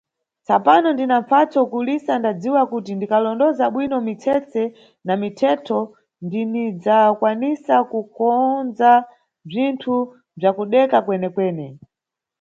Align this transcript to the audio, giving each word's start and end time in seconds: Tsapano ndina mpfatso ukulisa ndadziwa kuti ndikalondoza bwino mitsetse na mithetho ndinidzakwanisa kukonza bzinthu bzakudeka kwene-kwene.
Tsapano 0.45 0.87
ndina 0.91 1.15
mpfatso 1.21 1.57
ukulisa 1.65 2.13
ndadziwa 2.17 2.61
kuti 2.71 2.91
ndikalondoza 2.95 3.65
bwino 3.73 3.97
mitsetse 4.07 4.61
na 5.05 5.13
mithetho 5.21 5.79
ndinidzakwanisa 6.25 7.75
kukonza 7.91 8.91
bzinthu 9.47 9.95
bzakudeka 10.37 10.97
kwene-kwene. 11.05 11.65